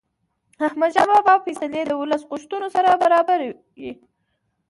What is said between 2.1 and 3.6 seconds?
د غوښتنو سره برابرې